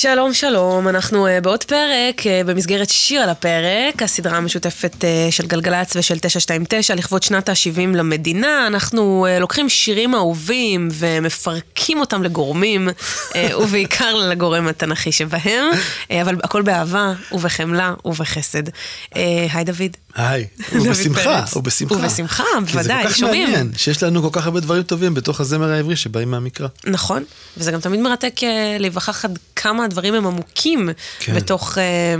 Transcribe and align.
שלום 0.00 0.34
שלום, 0.34 0.88
אנחנו 0.88 1.26
uh, 1.26 1.30
בעוד 1.40 1.64
פרק 1.64 2.20
uh, 2.20 2.46
במסגרת 2.46 2.90
שיר 2.90 3.22
על 3.22 3.28
הפרק, 3.28 4.02
הסדרה 4.02 4.36
המשותפת 4.36 4.94
uh, 4.94 5.32
של 5.32 5.46
גלגלצ 5.46 5.96
ושל 5.96 6.18
929 6.18 6.94
לכבוד 6.94 7.22
שנת 7.22 7.48
ה-70 7.48 7.96
למדינה. 7.96 8.66
אנחנו 8.66 9.26
uh, 9.26 9.40
לוקחים 9.40 9.68
שירים 9.68 10.14
אהובים 10.14 10.88
ומפרקים 10.92 12.00
אותם 12.00 12.22
לגורמים, 12.22 12.88
uh, 12.88 13.34
ובעיקר 13.62 14.14
לגורם 14.14 14.68
התנ"כי 14.68 15.12
שבהם, 15.12 15.70
uh, 15.72 16.12
אבל 16.22 16.36
הכל 16.44 16.62
באהבה 16.62 17.12
ובחמלה 17.32 17.94
ובחסד. 18.04 18.68
Uh, 18.68 19.18
היי 19.52 19.64
דוד. 19.64 19.96
היי, 20.18 20.46
ובשמחה, 20.72 21.44
ובשמחה. 21.56 21.94
ובשמחה, 21.94 22.44
בוודאי, 22.60 22.72
כי 22.72 22.82
זה 22.82 22.92
כל 23.02 23.08
כך 23.08 23.16
שומעים. 23.16 23.50
מעניין, 23.50 23.72
שיש 23.76 24.02
לנו 24.02 24.22
כל 24.22 24.28
כך 24.32 24.46
הרבה 24.46 24.60
דברים 24.60 24.82
טובים 24.82 25.14
בתוך 25.14 25.40
הזמר 25.40 25.72
העברי 25.72 25.96
שבאים 25.96 26.30
מהמקרא. 26.30 26.68
נכון, 26.84 27.24
וזה 27.56 27.72
גם 27.72 27.80
תמיד 27.80 28.00
מרתק 28.00 28.40
אה, 28.42 28.76
להיווכח 28.78 29.24
עד 29.24 29.38
כמה 29.56 29.84
הדברים 29.84 30.14
הם 30.14 30.26
עמוקים 30.26 30.88
כן. 31.18 31.34
בתוך 31.34 31.78
אה, 31.78 32.14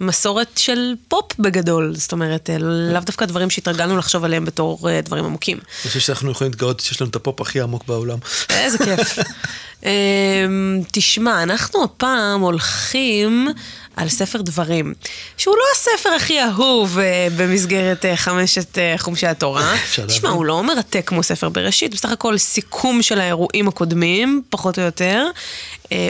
מסורת 0.00 0.48
של 0.56 0.94
פופ 1.08 1.38
בגדול. 1.38 1.94
זאת 1.96 2.12
אומרת, 2.12 2.50
אה, 2.50 2.58
לאו 2.58 3.00
דווקא 3.00 3.26
דברים 3.26 3.50
שהתרגלנו 3.50 3.96
לחשוב 3.96 4.24
עליהם 4.24 4.44
בתור 4.44 4.90
אה, 4.90 5.00
דברים 5.00 5.24
עמוקים. 5.24 5.58
אני 5.58 5.88
חושב 5.88 6.00
שאנחנו 6.00 6.30
יכולים 6.30 6.50
להתגאות 6.50 6.80
שיש 6.80 7.00
לנו 7.00 7.10
את 7.10 7.16
הפופ 7.16 7.40
הכי 7.40 7.60
עמוק 7.60 7.84
בעולם. 7.86 8.18
איזה 8.50 8.78
כיף. 8.78 9.18
אמ, 9.84 10.80
תשמע, 10.92 11.42
אנחנו 11.42 11.84
הפעם 11.84 12.40
הולכים 12.40 13.48
על 13.96 14.08
ספר 14.08 14.42
דברים, 14.42 14.94
שהוא 15.36 15.56
לא 15.56 15.64
הספר 15.74 16.08
הכי 16.08 16.42
אהוב 16.42 16.98
אה, 16.98 17.28
במסגרת 17.36 18.04
אה, 18.04 18.16
חמשת 18.16 18.78
אה, 18.78 18.94
חומשי 18.98 19.26
התורה. 19.26 19.74
תשמע. 20.06 20.30
הוא 20.30 20.44
לא 20.44 20.62
מרתק 20.62 21.02
כמו 21.06 21.22
ספר 21.22 21.48
בראשית, 21.48 21.94
בסך 21.94 22.10
הכל 22.10 22.38
סיכום 22.38 23.02
של 23.02 23.20
האירועים 23.20 23.68
הקודמים, 23.68 24.42
פחות 24.50 24.78
או 24.78 24.82
יותר, 24.82 25.26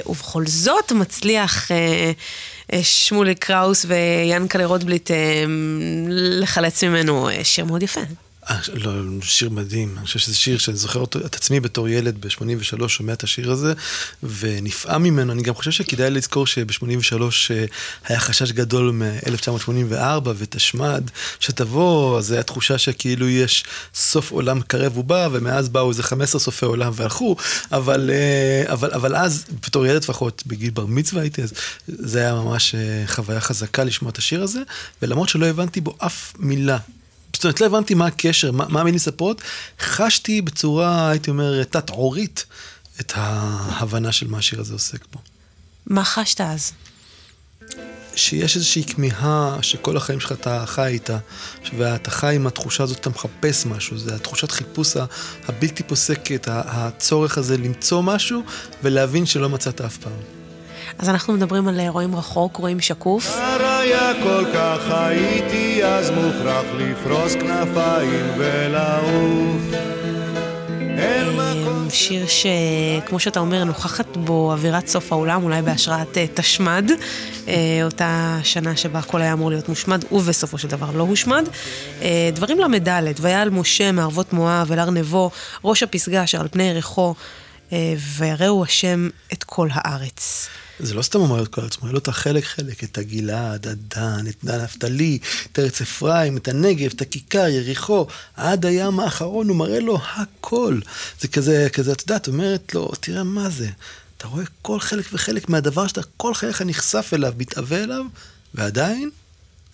ובכל 0.07 0.47
זאת 0.47 0.93
מצליח... 0.93 1.71
שמולי 2.83 3.35
קראוס 3.35 3.87
ויאנקלה 3.89 4.67
רוטבליט 4.67 5.11
לחלץ 6.09 6.85
ממנו 6.85 7.29
שיר 7.43 7.65
מאוד 7.65 7.83
יפה. 7.83 8.01
אה, 8.51 8.59
לא, 8.75 8.93
שיר 9.23 9.51
מדהים, 9.51 9.95
אני 9.99 10.07
חושב 10.07 10.19
שזה 10.19 10.35
שיר 10.35 10.59
שאני 10.59 10.77
זוכר 10.77 11.01
אותו, 11.01 11.19
את 11.19 11.35
עצמי 11.35 11.61
בתור 11.61 11.89
ילד 11.89 12.27
ב-83 12.27 12.89
שומע 12.89 13.13
את 13.13 13.23
השיר 13.23 13.53
הזה, 13.53 13.73
ונפעם 14.23 15.03
ממנו, 15.03 15.33
אני 15.33 15.43
גם 15.43 15.55
חושב 15.55 15.71
שכדאי 15.71 16.11
לזכור 16.11 16.47
שב-83 16.47 17.23
היה 18.05 18.21
חשש 18.21 18.53
גדול 18.53 18.91
מ-1984 18.93 20.29
ותשמ"ד, 20.37 21.03
שתבוא, 21.41 22.19
אז 22.19 22.31
הייתה 22.31 22.43
תחושה 22.43 22.79
שכאילו 22.79 23.29
יש 23.29 23.65
סוף 23.95 24.31
עולם 24.31 24.61
קרב 24.61 24.99
ובא, 24.99 25.29
ומאז 25.33 25.69
באו 25.69 25.91
איזה 25.91 26.03
15 26.03 26.41
סופי 26.41 26.67
עולם 26.67 26.93
והלכו, 26.95 27.37
אבל, 27.73 28.11
אה, 28.11 28.73
אבל, 28.73 28.91
אבל 28.93 29.17
אז, 29.17 29.45
בתור 29.67 29.87
ילד 29.87 30.03
לפחות, 30.03 30.43
בגיל 30.47 30.71
בר 30.71 30.87
מצווה 30.87 31.23
הייתי, 31.23 31.43
אז 31.43 31.53
זה 31.89 32.19
היה 32.19 32.35
ממש 32.35 32.75
אה, 32.75 33.05
חוויה 33.07 33.41
חזקה 33.41 33.85
לשמוע 33.85 34.11
את 34.11 34.19
השיר 34.19 34.43
הזה, 34.43 34.61
ולמרות 35.03 35.29
שלא 35.29 35.47
הבנתי 35.47 35.81
בו 35.81 35.97
אף 35.99 36.33
מילה. 36.39 36.79
זאת 37.43 37.45
אומרת, 37.45 37.61
לא 37.61 37.67
הבנתי 37.67 37.95
מה 37.95 38.07
הקשר, 38.07 38.53
מה, 38.53 38.67
מה 38.69 38.81
המילים 38.81 38.97
מספרות, 38.97 39.43
חשתי 39.81 40.43
בצורה, 40.43 41.11
הייתי 41.11 41.31
אומר, 41.31 41.65
תת-עורית, 41.65 42.45
את 43.01 43.13
ההבנה 43.17 44.13
של 44.13 44.27
מה 44.27 44.39
השיר 44.39 44.61
הזה 44.61 44.73
עוסק 44.73 45.07
בו. 45.13 45.21
מה 45.87 46.05
חשת 46.05 46.41
אז? 46.41 46.73
שיש 48.15 48.57
איזושהי 48.57 48.85
כמיהה 48.85 49.59
שכל 49.63 49.97
החיים 49.97 50.21
שלך 50.21 50.33
אתה 50.33 50.65
חי 50.67 50.87
איתה, 50.87 51.19
ואתה 51.77 52.11
חי 52.11 52.35
עם 52.35 52.47
התחושה 52.47 52.83
הזאת, 52.83 53.01
אתה 53.01 53.11
מחפש 53.11 53.67
משהו, 53.67 53.99
זה 53.99 54.15
התחושת 54.15 54.51
חיפוש 54.51 54.97
הבלתי 55.49 55.83
פוסקת, 55.83 56.49
הצורך 56.51 57.39
הזה 57.39 57.57
למצוא 57.57 58.03
משהו 58.03 58.43
ולהבין 58.83 59.27
שלא 59.27 59.49
מצאת 59.49 59.81
אף 59.81 59.97
פעם. 59.97 60.42
אז 60.99 61.09
אנחנו 61.09 61.33
מדברים 61.33 61.69
על 61.69 61.81
אה, 61.81 61.89
רואים 61.89 62.17
רחוק, 62.17 62.57
רואים 62.57 62.81
שקוף. 62.81 63.39
היה 63.61 64.13
כל 64.23 64.45
כך 64.55 64.79
הייתי 64.91 65.85
אז 65.85 66.11
מוכרח 66.11 66.65
לפרוס 66.79 67.35
כנפיים 67.35 68.27
ולעוף 68.37 69.93
מקום 71.37 71.91
שיר 71.91 72.27
שכמו 72.27 73.21
שאתה 73.21 73.41
אומר, 73.41 73.65
נוכחת 73.65 74.17
בו 74.17 74.53
אווירת 74.53 74.87
סוף 74.87 75.13
העולם, 75.13 75.45
אולי 75.45 75.63
בהשראת 75.63 76.19
אה, 76.19 76.27
תשמד, 76.35 76.91
אה, 77.49 77.55
אותה 77.85 78.39
שנה 78.43 78.77
שבה 78.77 78.99
הכל 78.99 79.23
היה 79.23 79.33
אמור 79.33 79.51
להיות 79.51 79.69
מושמד, 79.69 80.05
ובסופו 80.13 80.59
של 80.59 80.69
דבר 80.69 80.91
לא 80.95 81.03
הושמד. 81.03 81.49
אה, 82.03 82.31
דברים 82.33 82.59
ל"ד, 82.59 83.03
ויעל 83.21 83.51
משה 83.51 83.93
מערבות 83.93 84.33
מואב, 84.33 84.73
אל 84.73 84.79
הר 84.79 84.91
נבו, 84.91 85.31
ראש 85.65 85.83
הפסגה 85.83 86.25
אשר 86.25 86.41
על 86.41 86.49
פני 86.51 86.63
יריחו, 86.63 87.09
אה, 87.09 87.42
ויראו 88.17 88.65
השם 88.65 89.09
את 89.33 89.45
כל 89.45 89.69
הארץ. 89.73 90.49
זה 90.81 90.95
לא 90.95 91.03
סתם 91.03 91.19
אומר 91.19 91.43
את 91.43 91.49
כל 91.49 91.65
עצמו, 91.65 91.87
היה 91.87 91.93
לו 91.93 91.99
את 91.99 92.09
החלק 92.09 92.45
חלק, 92.45 92.85
את 92.85 92.99
הגלעד, 92.99 93.67
הדן, 93.67 94.25
את 94.29 94.45
נפתלי, 94.45 95.19
את 95.53 95.59
ארץ 95.59 95.81
אפרים, 95.81 96.37
את 96.37 96.49
הנגב, 96.49 96.91
את 96.95 97.01
הכיכר, 97.01 97.49
יריחו, 97.49 98.07
עד 98.37 98.67
הים 98.67 99.01
האחרון, 99.01 99.49
הוא 99.49 99.57
מראה 99.57 99.81
לו 99.81 99.99
הכל. 100.17 100.81
זה 101.21 101.29
כזה, 101.29 101.69
כזה, 101.73 101.93
את 101.93 102.01
יודעת, 102.01 102.29
אומרת 102.29 102.75
לו, 102.75 102.93
תראה 103.01 103.25
מה 103.25 103.51
זה. 103.51 103.69
אתה 104.17 104.29
רואה 104.29 104.45
כל 104.63 104.81
חלק 104.81 105.05
וחלק 105.13 105.49
מהדבר 105.49 105.87
שאתה 105.87 106.01
כל 106.17 106.35
חייך 106.35 106.63
נחשף 106.63 107.11
אליו, 107.15 107.33
מתאווה 107.39 107.83
אליו, 107.85 108.05
ועדיין 108.55 109.11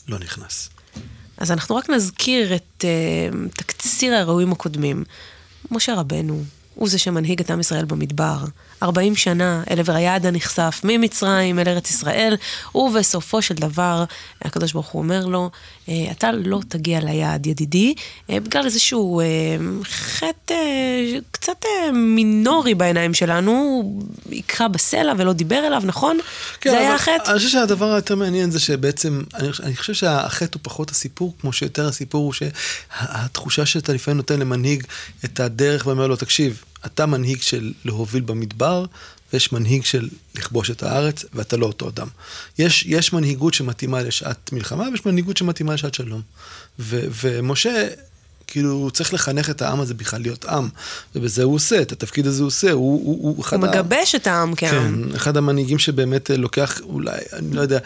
לא 0.09 0.19
נכנס. 0.19 0.69
אז 1.37 1.51
אנחנו 1.51 1.77
רק 1.77 1.91
נזכיר 1.91 2.55
את 2.55 2.85
uh, 2.85 3.57
תקציר 3.57 4.15
האירועים 4.15 4.53
הקודמים. 4.53 5.05
משה 5.71 5.95
רבנו 5.95 6.45
הוא 6.79 6.89
זה 6.89 6.99
שמנהיג 6.99 7.41
את 7.41 7.51
עם 7.51 7.61
ישראל 7.61 7.85
במדבר. 7.85 8.37
40 8.83 9.17
שנה 9.17 9.63
אל 9.71 9.79
עבר 9.79 9.93
היעד 9.93 10.27
הנכסף, 10.27 10.81
ממצרים 10.85 11.59
אל 11.59 11.69
ארץ 11.69 11.91
ישראל, 11.91 12.37
ובסופו 12.75 13.43
של 13.43 13.55
דבר, 13.55 14.05
הקדוש 14.43 14.73
ברוך 14.73 14.87
הוא 14.87 15.03
אומר 15.03 15.27
לו, 15.27 15.51
"אה, 15.89 15.95
אתה 16.11 16.33
לא 16.33 16.61
תגיע 16.69 17.01
ליעד, 17.01 17.47
ידידי, 17.47 17.95
אה, 18.31 18.41
בגלל 18.41 18.65
איזשהו 18.65 19.21
אה, 19.21 19.27
חטא 19.85 20.55
קצת 21.31 21.65
מינורי 21.93 22.75
בעיניים 22.75 23.15
שלנו, 23.15 23.51
הוא 23.53 24.03
היכה 24.31 24.69
בסלע 24.69 25.13
ולא 25.19 25.33
דיבר 25.33 25.67
אליו, 25.67 25.83
נכון? 25.85 26.19
כן, 26.61 26.71
זה 26.71 26.79
היה 26.79 26.95
החטא? 26.95 27.31
אני 27.31 27.39
חושב 27.39 27.49
שהדבר 27.49 27.93
היותר 27.93 28.15
מעניין 28.15 28.51
זה 28.51 28.61
שבעצם, 28.61 29.23
אני, 29.35 29.49
אני 29.63 29.77
חושב 29.77 29.95
שהחטא 29.95 30.59
הוא 30.59 30.61
פחות 30.63 30.91
הסיפור, 30.91 31.35
כמו 31.41 31.53
שיותר 31.53 31.89
הסיפור 31.89 32.25
הוא 32.25 32.33
שהתחושה 32.33 33.67
שאתה 33.67 33.93
לפעמים 33.93 34.17
נותן 34.17 34.41
למנהיג 34.41 34.85
את 35.25 35.41
הדרך 35.41 35.87
ואומר 35.87 36.07
לו, 36.07 36.17
תקשיב, 36.17 36.63
אתה 36.87 37.07
מנהיג 37.07 37.41
של 37.41 37.73
להוביל 37.85 38.23
במדבר, 38.23 38.85
ויש 39.33 39.53
מנהיג 39.53 39.85
של 39.85 40.09
לכבוש 40.35 40.71
את 40.71 40.83
הארץ, 40.83 41.25
ואתה 41.35 41.57
לא 41.57 41.67
אותו 41.67 41.89
אדם. 41.89 42.09
יש, 42.59 42.85
יש 42.87 43.13
מנהיגות 43.13 43.55
שמתאימה 43.55 44.03
לשעת 44.03 44.53
מלחמה, 44.53 44.89
ויש 44.89 45.07
מנהיגות 45.07 45.37
שמתאימה 45.37 45.75
לשעת 45.75 45.95
שלום. 45.95 46.23
ו, 46.79 47.01
ומשה... 47.21 47.89
כאילו, 48.51 48.71
הוא 48.71 48.91
צריך 48.91 49.15
לחנך 49.15 49.51
את 49.51 49.63
העם 49.63 49.81
הזה 49.81 49.95
בכלל 49.95 50.21
להיות 50.21 50.45
עם, 50.45 50.69
ובזה 51.15 51.43
הוא 51.43 51.55
עושה, 51.55 51.83
את 51.83 51.93
התפקיד 51.93 52.27
הזה 52.27 52.43
הוא 52.43 52.47
עושה, 52.47 52.73
הוא, 52.73 53.01
הוא, 53.05 53.37
הוא 53.37 53.45
אחד 53.45 53.57
הוא 53.57 53.69
מגבש 53.69 54.15
את 54.15 54.27
העם 54.27 54.55
כעם. 54.57 55.05
כן, 55.09 55.15
אחד 55.15 55.37
המנהיגים 55.37 55.79
שבאמת 55.79 56.31
אה, 56.31 56.37
לוקח 56.37 56.81
אולי, 56.81 57.21
אני 57.33 57.57
לא 57.57 57.61
יודע, 57.61 57.79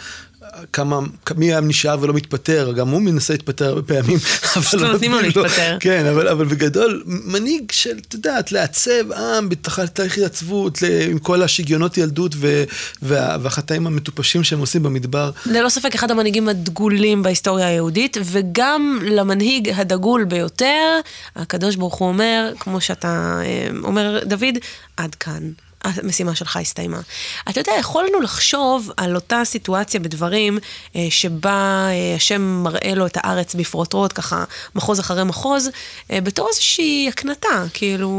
כמה, 0.73 0.99
מי 1.37 1.47
היה 1.47 1.61
נשאר 1.61 1.97
ולא 2.01 2.15
מתפטר, 2.15 2.73
גם 2.73 2.89
הוא 2.89 3.03
מנסה 3.03 3.35
להתפטר 3.35 3.69
הרבה 3.69 3.83
פעמים. 3.83 4.19
אבל 4.57 4.81
לא 4.81 4.93
נותנים 4.93 5.11
לו 5.11 5.21
נותנים 5.21 5.43
להתפטר. 5.45 5.77
כן, 5.81 6.07
אבל, 6.07 6.29
אבל 6.29 6.45
בגדול, 6.45 7.03
מנהיג 7.07 7.73
של, 7.73 7.99
את 8.09 8.15
יודעת, 8.15 8.53
לעצב 8.53 9.13
עם 9.13 9.49
בתהליך 9.49 10.19
התעצבות, 10.19 10.79
עם 11.11 11.19
כל 11.19 11.43
השיגיונות 11.43 11.99
ילדות 11.99 12.35
ו, 12.37 12.65
וה, 13.03 13.37
והחטאים 13.43 13.87
המטופשים 13.87 14.45
שהם 14.45 14.59
עושים 14.59 14.83
במדבר. 14.83 15.31
ללא 15.47 15.69
ספק 15.69 15.95
אחד 15.95 16.11
המנהיגים 16.11 16.49
הדגולים 16.49 17.23
בהיסטוריה 17.23 17.69
היהודית, 17.69 18.17
וגם 18.25 18.99
למנהיג 19.05 19.73
הדגול 19.75 20.25
ביותר, 20.25 21.01
הקדוש 21.37 21.77
ברוך 21.77 21.95
הוא 21.95 22.09
אומר, 22.09 22.53
כמו 22.59 22.81
שאתה 22.81 23.41
אה, 23.45 23.69
אומר, 23.83 24.19
דוד, 24.25 24.59
עד 24.97 25.15
כאן. 25.15 25.51
המשימה 25.85 26.35
שלך 26.35 26.57
הסתיימה. 26.57 27.01
אתה 27.51 27.61
יודע, 27.61 27.73
יכולנו 27.81 28.21
לחשוב 28.21 28.91
על 28.97 29.15
אותה 29.15 29.41
סיטואציה 29.45 30.01
בדברים 30.01 30.59
אה, 30.97 31.07
שבה 31.11 31.89
אה, 31.91 32.15
השם 32.17 32.43
מראה 32.43 32.95
לו 32.95 33.07
את 33.07 33.17
הארץ 33.17 33.55
בפרוטרוט, 33.55 34.13
ככה 34.13 34.45
מחוז 34.75 35.01
אחרי 35.01 35.25
מחוז, 35.25 35.71
אה, 36.11 36.21
בתור 36.21 36.49
איזושהי 36.49 37.09
הקנטה, 37.09 37.65
כאילו, 37.75 38.11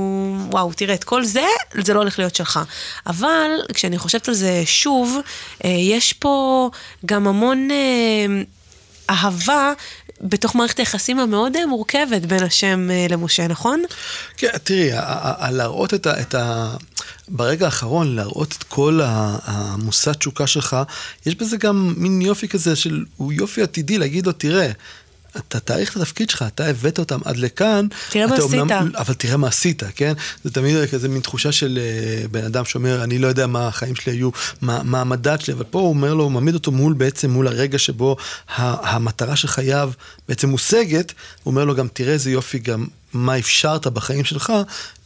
וואו, 0.52 0.74
תראה, 0.74 0.96
את 0.96 1.04
כל 1.04 1.24
זה, 1.24 1.46
זה 1.74 1.94
לא 1.94 2.00
הולך 2.00 2.20
להיות 2.20 2.36
שלך. 2.36 2.60
אבל 3.08 3.50
כשאני 3.74 3.98
חושבת 3.98 4.28
על 4.28 4.34
זה 4.34 4.62
שוב, 4.66 5.18
יש 5.64 6.14
פה 6.14 6.70
גם 7.06 7.28
המון 7.28 7.72
אה, 7.72 8.44
אהבה 9.10 9.74
בתוך 10.24 10.56
מערכת 10.56 10.80
היחסים 10.80 11.20
המאוד 11.20 11.56
אה, 11.56 11.66
מורכבת 11.66 12.22
בין 12.22 12.44
השם 12.44 12.92
אה, 12.92 13.06
למשה, 13.10 13.48
נכון? 13.48 13.84
כן, 14.38 14.58
תראי, 14.64 14.90
להראות 15.52 15.94
את 15.94 16.08
ה... 16.08 16.22
את 16.22 16.36
ה... 16.36 16.76
ברגע 17.28 17.66
האחרון, 17.66 18.16
להראות 18.16 18.56
את 18.58 18.64
כל 18.64 19.00
המושא 19.04 20.12
תשוקה 20.12 20.48
שלך, 20.48 20.78
יש 21.26 21.36
בזה 21.36 21.58
גם 21.58 21.94
מין 21.98 22.22
יופי 22.22 22.48
כזה 22.48 22.76
של, 22.76 23.06
הוא 23.18 23.34
יופי 23.34 23.62
עתידי, 23.62 23.98
להגיד 23.98 24.26
לו, 24.26 24.32
תראה, 24.32 24.72
אתה 25.38 25.60
תעריך 25.60 25.92
את 25.92 26.02
התפקיד 26.02 26.30
שלך, 26.30 26.46
אתה 26.48 26.66
הבאת 26.66 27.00
אותם 27.00 27.20
עד 27.26 27.38
לכאן. 27.38 27.88
תראה 28.10 28.28
מה 28.28 28.36
עשית. 28.36 28.72
אבל 28.98 29.14
תראה 29.14 29.38
מה 29.38 29.48
עשית, 29.48 29.84
כן? 29.96 30.14
זה 30.44 30.52
תמיד 30.52 30.90
כזה 30.92 31.10
מין 31.10 31.22
תחושה 31.22 31.52
של 31.52 31.80
אה, 31.82 32.28
בן 32.28 32.46
אדם 32.46 32.66
שאומר, 32.66 33.04
אני 33.04 33.20
לא 33.20 33.28
יודע 33.28 33.48
מה 33.48 33.68
החיים 33.68 33.96
שלי 33.96 34.14
היו, 34.14 34.30
מה, 34.62 34.84
מה 34.84 35.02
המדד 35.02 35.42
שלי, 35.42 35.54
אבל 35.54 35.64
פה 35.64 35.80
הוא 35.80 35.90
אומר 35.90 36.14
לו, 36.14 36.24
הוא 36.24 36.32
מעמיד 36.32 36.54
אותו 36.54 36.72
מול 36.72 36.94
בעצם, 36.94 37.30
מול 37.30 37.48
הרגע 37.48 37.78
שבו 37.78 38.16
המטרה 38.58 39.36
של 39.36 39.48
חייו 39.48 39.92
בעצם 40.28 40.50
מושגת, 40.50 41.14
הוא 41.44 41.52
אומר 41.52 41.66
לו 41.66 41.76
גם, 41.76 41.88
תראה 41.94 42.14
איזה 42.14 42.32
יופי 42.32 42.60
גם. 42.60 42.88
מה 43.14 43.40
אפשרת 43.40 43.88
בחיים 43.88 44.26
שלך 44.26 44.54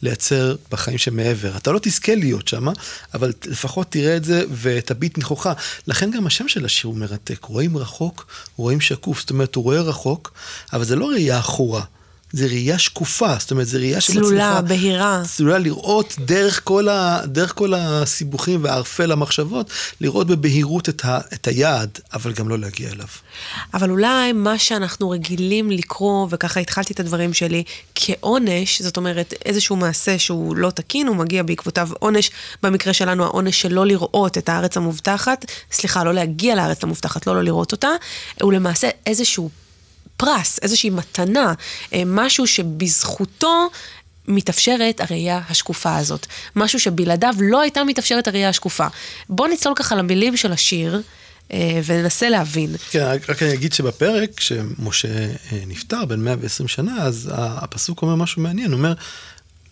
לייצר 0.02 0.56
בחיים 0.70 0.98
שמעבר. 0.98 1.56
אתה 1.56 1.72
לא 1.72 1.78
תזכה 1.82 2.14
להיות 2.14 2.48
שם, 2.48 2.66
אבל 3.14 3.32
לפחות 3.46 3.86
תראה 3.90 4.16
את 4.16 4.24
זה 4.24 4.44
ותביט 4.62 5.18
נכוחה. 5.18 5.52
לכן 5.86 6.10
גם 6.10 6.26
השם 6.26 6.48
של 6.48 6.64
השיר 6.64 6.88
הוא 6.88 6.96
מרתק. 6.96 7.44
רואים 7.44 7.76
רחוק, 7.76 8.26
רואים 8.56 8.80
שקוף. 8.80 9.20
זאת 9.20 9.30
אומרת, 9.30 9.54
הוא 9.54 9.64
רואה 9.64 9.80
רחוק, 9.80 10.32
אבל 10.72 10.84
זה 10.84 10.96
לא 10.96 11.08
ראייה 11.08 11.38
עכורה. 11.38 11.82
זה 12.32 12.46
ראייה 12.46 12.78
שקופה, 12.78 13.34
זאת 13.38 13.50
אומרת, 13.50 13.66
זה 13.66 13.78
ראייה 13.78 14.00
שמצליחה... 14.00 14.26
צלולה, 14.26 14.62
בהירה. 14.62 15.22
צלולה 15.26 15.58
לראות 15.58 16.16
דרך 16.18 16.60
כל, 16.64 16.88
ה, 16.88 17.20
דרך 17.26 17.54
כל 17.54 17.74
הסיבוכים 17.74 18.64
והערפל 18.64 19.12
המחשבות, 19.12 19.70
לראות 20.00 20.26
בבהירות 20.26 20.88
את, 20.88 21.04
ה, 21.04 21.20
את 21.34 21.46
היעד, 21.46 21.98
אבל 22.12 22.32
גם 22.32 22.48
לא 22.48 22.58
להגיע 22.58 22.90
אליו. 22.92 23.06
אבל 23.74 23.90
אולי 23.90 24.32
מה 24.32 24.58
שאנחנו 24.58 25.10
רגילים 25.10 25.70
לקרוא, 25.70 26.26
וככה 26.30 26.60
התחלתי 26.60 26.92
את 26.92 27.00
הדברים 27.00 27.34
שלי, 27.34 27.62
כעונש, 27.94 28.82
זאת 28.82 28.96
אומרת, 28.96 29.34
איזשהו 29.44 29.76
מעשה 29.76 30.18
שהוא 30.18 30.56
לא 30.56 30.70
תקין, 30.70 31.06
הוא 31.06 31.16
מגיע 31.16 31.42
בעקבותיו 31.42 31.88
עונש, 31.98 32.30
במקרה 32.62 32.92
שלנו 32.92 33.24
העונש 33.24 33.60
של 33.60 33.74
לא 33.74 33.86
לראות 33.86 34.38
את 34.38 34.48
הארץ 34.48 34.76
המובטחת, 34.76 35.44
סליחה, 35.72 36.04
לא 36.04 36.14
להגיע 36.14 36.54
לארץ 36.54 36.84
המובטחת, 36.84 37.26
לא 37.26 37.34
לא 37.34 37.44
לראות 37.44 37.72
אותה, 37.72 37.90
הוא 38.42 38.52
למעשה 38.52 38.88
איזשהו 39.06 39.50
פרס, 40.18 40.58
איזושהי 40.62 40.90
מתנה, 40.90 41.54
אה, 41.92 42.02
משהו 42.06 42.46
שבזכותו 42.46 43.70
מתאפשרת 44.28 45.00
הראייה 45.00 45.40
השקופה 45.48 45.96
הזאת. 45.96 46.26
משהו 46.56 46.80
שבלעדיו 46.80 47.34
לא 47.40 47.60
הייתה 47.60 47.84
מתאפשרת 47.84 48.28
הראייה 48.28 48.48
השקופה. 48.48 48.86
בואו 49.28 49.48
נצלול 49.48 49.74
ככה 49.74 49.94
למילים 49.96 50.36
של 50.36 50.52
השיר. 50.52 51.02
אה, 51.52 51.80
וננסה 51.86 52.28
להבין. 52.28 52.76
כן, 52.90 53.04
רק, 53.28 53.42
אני 53.42 53.54
אגיד 53.54 53.72
שבפרק, 53.72 54.30
כשמשה 54.36 55.08
אה, 55.08 55.62
נפטר 55.66 56.04
בן 56.04 56.20
120 56.20 56.68
שנה, 56.68 57.02
אז 57.02 57.30
הפסוק 57.34 58.02
אומר 58.02 58.14
משהו 58.14 58.42
מעניין, 58.42 58.70
הוא 58.70 58.78
אומר, 58.78 58.94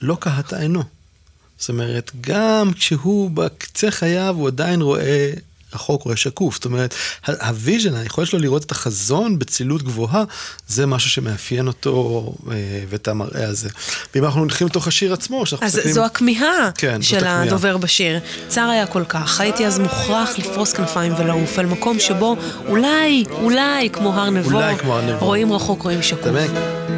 לא 0.00 0.16
כהתה 0.20 0.52
עינו. 0.52 0.82
זאת 1.58 1.68
אומרת, 1.68 2.10
גם 2.20 2.72
כשהוא 2.72 3.30
בקצה 3.30 3.90
חייו, 3.90 4.34
הוא 4.38 4.48
עדיין 4.48 4.82
רואה 4.82 5.32
רחוק, 5.74 6.02
רואה 6.02 6.16
שקוף. 6.16 6.54
זאת 6.54 6.64
אומרת, 6.64 6.94
ה 7.26 7.35
vision, 7.35 7.94
היכולת 7.94 8.28
שלו 8.28 8.38
לראות 8.38 8.64
את 8.64 8.70
החזון 8.70 9.38
בצלילות 9.38 9.82
גבוהה, 9.82 10.24
זה 10.68 10.86
משהו 10.86 11.10
שמאפיין 11.10 11.66
אותו 11.66 12.34
אה, 12.50 12.54
ואת 12.88 13.08
המראה 13.08 13.48
הזה. 13.48 13.68
ואם 14.14 14.24
אנחנו 14.24 14.40
הולכים 14.40 14.66
לתוך 14.66 14.88
השיר 14.88 15.12
עצמו, 15.12 15.46
שאנחנו 15.46 15.66
אז 15.66 15.74
מסתכלים... 15.74 15.94
זו 15.94 16.04
הכמיהה 16.04 16.70
כן, 16.74 17.02
של. 17.02 17.26
הדובר 17.26 17.76
בשיר. 17.76 18.18
צר 18.48 18.68
היה 18.68 18.86
כל 18.86 19.04
כך, 19.04 19.40
הייתי 19.40 19.66
אז 19.66 19.78
מוכרח 19.78 20.38
לפרוס 20.38 20.72
כנפיים 20.72 21.12
ולעוף 21.18 21.58
אל 21.58 21.66
מקום 21.66 21.98
שבו 21.98 22.36
אולי, 22.68 23.24
אולי 23.30 23.90
כמו 23.90 24.14
הר 24.14 24.30
נבו, 24.30 24.50
אולי 24.50 24.78
כמו 24.78 24.96
הר 24.96 25.14
נבו. 25.14 25.26
רואים 25.26 25.52
רחוק, 25.52 25.82
רואים 25.82 26.02
שקוף. 26.02 26.26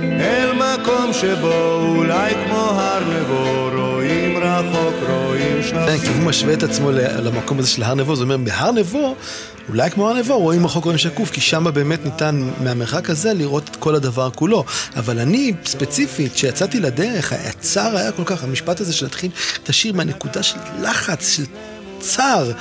אל 0.02 0.52
מקום 0.52 1.12
שבו 1.12 1.84
אולי 1.96 2.34
כמו 2.44 2.56
הר 2.56 3.04
נבו 3.04 3.68
רואים 3.98 4.36
רחוק, 4.36 4.94
רואים 5.08 5.27
כן, 5.70 5.98
כי 5.98 6.08
הוא 6.08 6.22
משווה 6.22 6.54
את 6.54 6.62
עצמו 6.62 6.90
למקום 6.92 7.58
הזה 7.58 7.68
של 7.68 7.82
הר 7.82 7.94
נבו, 7.94 8.16
זה 8.16 8.22
אומר, 8.22 8.36
בהר 8.36 8.72
נבו, 8.72 9.14
אולי 9.68 9.90
כמו 9.90 10.08
הר 10.08 10.14
נבו, 10.14 10.38
רואים 10.38 10.66
רחוק 10.66 10.84
רואים 10.84 10.98
שקוף, 10.98 11.30
כי 11.30 11.40
שם 11.40 11.64
באמת 11.74 12.04
ניתן 12.04 12.48
מהמרחק 12.60 13.10
הזה 13.10 13.34
לראות 13.34 13.68
את 13.70 13.76
כל 13.76 13.94
הדבר 13.94 14.30
כולו. 14.30 14.64
אבל 14.96 15.18
אני, 15.18 15.52
ספציפית, 15.64 16.32
כשיצאתי 16.32 16.80
לדרך, 16.80 17.32
הצער 17.32 17.96
היה 17.96 18.12
כל 18.12 18.22
כך, 18.26 18.44
המשפט 18.44 18.80
הזה 18.80 18.92
של 18.92 19.06
להתחיל 19.06 19.30
את 19.62 19.68
השיר 19.68 19.92
מהנקודה 19.92 20.42
של 20.42 20.58
לחץ, 20.82 21.36
של 21.36 21.44
צער. 22.00 22.52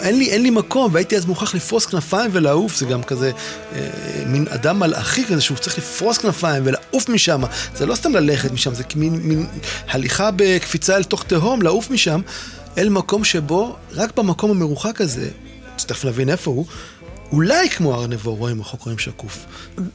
אין 0.00 0.18
לי, 0.18 0.30
אין 0.30 0.42
לי 0.42 0.50
מקום, 0.50 0.90
והייתי 0.92 1.16
אז 1.16 1.26
מוכרח 1.26 1.54
לפרוס 1.54 1.86
כנפיים 1.86 2.30
ולעוף, 2.34 2.76
זה 2.76 2.86
גם 2.86 3.02
כזה 3.02 3.30
אה, 3.74 3.80
מין 4.26 4.46
אדם 4.48 4.78
מלאכי 4.78 5.24
כזה 5.24 5.40
שהוא 5.40 5.58
צריך 5.58 5.78
לפרוס 5.78 6.18
כנפיים 6.18 6.62
ולעוף 6.66 7.08
משם. 7.08 7.42
זה 7.74 7.86
לא 7.86 7.94
סתם 7.94 8.12
ללכת 8.12 8.52
משם, 8.52 8.74
זה 8.74 8.82
מין, 8.96 9.14
מין 9.22 9.46
הליכה 9.88 10.30
בקפיצה 10.36 10.96
אל 10.96 11.04
תוך 11.04 11.22
תהום, 11.22 11.62
לעוף 11.62 11.90
משם, 11.90 12.20
אל 12.78 12.88
מקום 12.88 13.24
שבו, 13.24 13.76
רק 13.92 14.16
במקום 14.16 14.50
המרוחק 14.50 15.00
הזה, 15.00 15.28
שתכף 15.78 16.04
נבין 16.04 16.28
איפה 16.28 16.50
הוא, 16.50 16.66
אולי 17.32 17.70
כמו 17.70 17.94
הר 17.94 18.06
נבו 18.06 18.34
רואים 18.34 18.60
רחוק 18.60 18.82
רואים 18.82 18.98
שקוף. 18.98 19.46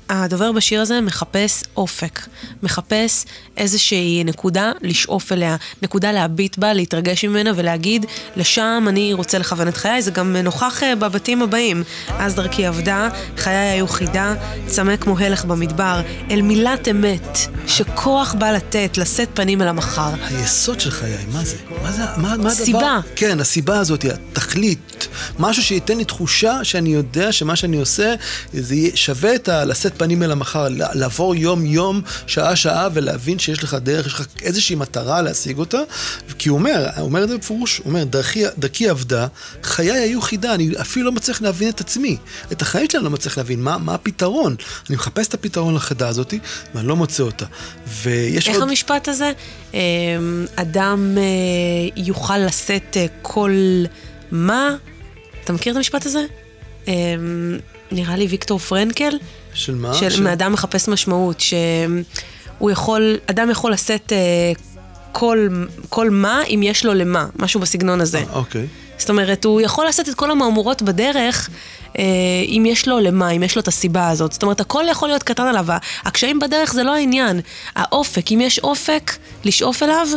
הדובר 0.10 0.52
בשיר 0.52 0.82
הזה 0.82 1.02
מחפש 1.02 1.64
אופק, 1.78 2.20
מחפש 2.64 3.26
איזושהי 3.58 4.24
נקודה 4.24 4.72
לשאוף 4.82 5.32
אליה, 5.32 5.56
נקודה 5.82 6.12
להביט 6.12 6.58
בה, 6.58 6.74
להתרגש 6.74 7.26
ממנה 7.26 7.52
ולהגיד, 7.56 8.06
לשם 8.36 8.86
אני 8.88 9.14
רוצה 9.14 9.38
לכוון 9.38 9.68
את 9.68 9.78
חיי, 9.78 10.02
זה 10.02 10.12
גם 10.12 10.36
נוכח 10.36 10.84
אה, 10.84 10.96
בבתים 10.96 11.42
הבאים. 11.42 11.84
אז 12.08 12.36
דרכי 12.36 12.66
עבדה, 12.66 13.10
חיי 13.38 13.56
היו 13.56 13.88
חידה, 13.88 14.36
צמא 14.68 14.96
כמו 14.96 15.20
הלך 15.20 15.46
במדבר, 15.46 16.02
אל 16.32 16.42
מילת 16.42 16.88
אמת, 16.88 17.38
שכוח 17.68 18.34
בא 18.34 18.52
לתת, 18.52 18.98
לשאת 18.98 19.30
פנים 19.34 19.62
אל 19.62 19.68
המחר. 19.68 20.12
היסוד 20.30 20.80
של 20.80 20.92
חיי, 20.92 21.18
מה 21.32 21.46
זה? 21.46 21.56
מה 21.84 21.92
זה? 21.92 22.02
מה, 22.04 22.16
מה 22.18 22.34
הדבר? 22.34 22.50
סיבה. 22.50 23.00
כן, 23.16 23.40
הסיבה 23.40 23.80
הזאת, 23.80 24.06
התכלית. 24.06 25.08
משהו 25.40 25.64
שייתן 25.64 25.98
לי 25.98 26.06
תחושה 26.06 26.64
שאני 26.64 26.90
יודע 26.90 27.21
שמה 27.32 27.56
שאני 27.56 27.78
עושה, 27.78 28.14
זה 28.54 28.76
שווה 28.96 29.36
את 29.36 29.50
ה... 29.50 29.66
לשאת 29.66 29.94
פנים 29.98 30.24
אל 30.24 30.32
המחר, 30.32 30.68
לעבור 30.70 31.36
יום-יום, 31.36 32.02
שעה-שעה, 32.28 32.88
ולהבין 32.94 33.40
שיש 33.40 33.64
לך 33.64 33.74
דרך, 33.74 34.08
יש 34.08 34.14
לך 34.14 34.26
איזושהי 34.42 34.76
מטרה 34.76 35.22
להשיג 35.22 35.58
אותה. 35.58 35.80
כי 36.38 36.50
הוא 36.50 36.58
אומר, 36.58 36.88
הוא 36.98 37.06
אומר 37.06 37.24
את 37.24 37.30
זה 37.30 37.38
בפירוש, 37.38 37.78
הוא 37.78 37.86
אומר, 37.86 38.04
דרכי, 38.04 38.44
דרכי 38.58 38.90
עבדה, 38.90 39.28
חיי 39.64 39.92
היו 39.92 40.22
חידה, 40.22 40.54
אני 40.54 40.70
אפילו 40.82 41.06
לא 41.06 41.12
מצליח 41.12 41.42
להבין 41.42 41.70
את 41.70 41.82
עצמי. 41.82 42.18
את 42.52 42.62
החיים 42.62 42.88
שלי 42.90 42.98
אני 42.98 43.06
לא 43.06 43.10
מצליח 43.10 43.38
להבין, 43.38 43.62
מה, 43.62 43.78
מה 43.78 43.94
הפתרון? 43.94 44.56
אני 44.90 44.96
מחפש 44.96 45.28
את 45.28 45.34
הפתרון 45.34 45.76
לחידה 45.76 46.08
הזאת, 46.08 46.34
ואני 46.76 46.88
לא 46.88 46.96
מוצא 46.96 47.24
אותה. 47.24 47.46
ויש 48.04 48.48
איך 48.48 48.56
עוד... 48.56 48.70
המשפט 48.70 49.08
הזה? 49.08 49.32
אמ, 49.74 49.80
אדם 50.56 51.18
אה, 51.18 51.24
יוכל 51.96 52.38
לשאת 52.38 52.98
אה, 52.98 53.06
כל 53.22 53.52
מה? 54.32 54.76
אתה 55.44 55.54
מכיר 55.54 55.72
את 55.72 55.78
המשפט 55.78 56.06
הזה? 56.06 56.20
אמ, 56.88 57.58
נראה 57.92 58.16
לי 58.16 58.28
ויקטור 58.28 58.60
פרנקל. 58.60 59.18
של 59.54 59.76
מה? 59.76 59.94
של 59.94 60.10
של- 60.10 60.24
מאדם 60.24 60.54
מחפש 60.54 60.88
משמעות, 60.88 61.40
שהוא 61.40 62.72
יכול, 62.72 63.18
אדם 63.28 63.50
יכול 63.50 63.72
לשאת 63.72 64.14
אה, 64.14 64.18
כל, 65.12 65.48
כל 65.90 66.10
מה 66.10 66.42
אם 66.50 66.62
יש 66.64 66.86
לו 66.86 66.94
למה, 66.94 67.26
משהו 67.40 67.60
בסגנון 67.60 68.02
הזה. 68.02 68.24
אוקיי. 68.34 68.68
זאת 68.98 69.10
אומרת, 69.10 69.46
הוא 69.46 69.62
יכול 69.62 69.88
לשאת 69.88 70.10
את 70.10 70.14
כל 70.16 70.32
המהמורות 70.32 70.82
בדרך, 70.82 71.50
אה, 71.98 72.04
אם 72.48 72.64
יש 72.68 72.88
לו 72.88 73.00
למה, 73.00 73.30
אם 73.32 73.44
יש 73.44 73.56
לו 73.56 73.62
את 73.62 73.68
הסיבה 73.68 74.10
הזאת. 74.10 74.32
זאת 74.32 74.44
אומרת, 74.44 74.60
הכל 74.60 74.84
יכול 74.92 75.08
להיות 75.10 75.24
קטן 75.24 75.44
עליו. 75.48 75.66
הקשיים 76.04 76.40
בדרך 76.40 76.74
זה 76.74 76.84
לא 76.84 76.96
העניין. 76.96 77.42
האופק, 77.76 78.32
אם 78.32 78.42
יש 78.42 78.60
אופק 78.60 79.12
לשאוף 79.44 79.84
אליו, 79.84 80.08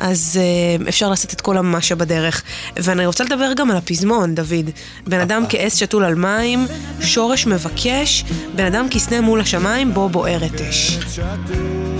אז 0.00 0.40
אה, 0.42 0.88
אפשר 0.88 1.10
לשאת 1.10 1.32
את 1.32 1.40
כל 1.40 1.56
המה 1.56 1.80
שבדרך. 1.80 2.42
ואני 2.76 3.06
רוצה 3.06 3.24
לדבר 3.24 3.52
גם 3.56 3.70
על 3.70 3.76
הפזמון, 3.76 4.34
דוד. 4.34 4.70
בן 5.06 5.20
אדם 5.20 5.44
כעץ 5.48 5.76
שתול 5.76 6.04
על 6.04 6.14
מים, 6.14 6.66
שורש 7.00 7.46
מבקש, 7.46 8.24
בן 8.56 8.64
אדם 8.64 8.86
כסנה 8.90 9.20
מול 9.20 9.40
השמיים, 9.40 9.94
בו 9.94 10.08
בוערת 10.08 10.60
אש. 10.60 10.98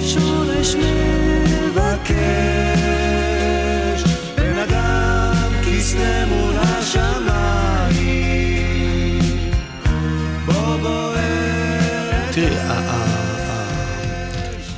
שורש 0.00 0.74
מבקש, 0.74 2.14
בן 4.36 4.58
אדם 4.58 5.32
כסנה 5.64 6.26
מול 6.26 6.54
השמיים, 6.58 7.20